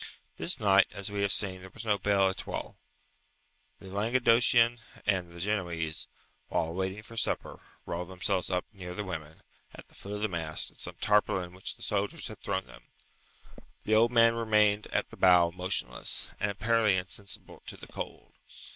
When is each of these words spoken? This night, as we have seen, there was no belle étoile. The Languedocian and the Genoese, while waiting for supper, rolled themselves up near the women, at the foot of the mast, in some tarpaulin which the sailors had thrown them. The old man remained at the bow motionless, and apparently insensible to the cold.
This 0.37 0.59
night, 0.59 0.87
as 0.91 1.11
we 1.11 1.21
have 1.21 1.31
seen, 1.31 1.61
there 1.61 1.69
was 1.71 1.85
no 1.85 1.99
belle 1.99 2.33
étoile. 2.33 2.73
The 3.79 3.85
Languedocian 3.85 4.79
and 5.05 5.31
the 5.31 5.39
Genoese, 5.39 6.07
while 6.49 6.73
waiting 6.73 7.03
for 7.03 7.15
supper, 7.15 7.59
rolled 7.85 8.09
themselves 8.09 8.49
up 8.49 8.65
near 8.73 8.95
the 8.95 9.03
women, 9.03 9.43
at 9.75 9.85
the 9.89 9.93
foot 9.93 10.13
of 10.13 10.21
the 10.23 10.27
mast, 10.27 10.71
in 10.71 10.77
some 10.79 10.95
tarpaulin 10.99 11.53
which 11.53 11.75
the 11.75 11.83
sailors 11.83 12.29
had 12.29 12.39
thrown 12.41 12.65
them. 12.65 12.85
The 13.83 13.93
old 13.93 14.11
man 14.11 14.33
remained 14.33 14.87
at 14.87 15.11
the 15.11 15.17
bow 15.17 15.51
motionless, 15.51 16.29
and 16.39 16.49
apparently 16.49 16.97
insensible 16.97 17.61
to 17.67 17.77
the 17.77 17.85
cold. 17.85 18.31